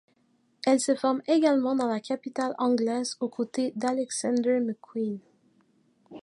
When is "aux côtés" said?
3.19-3.71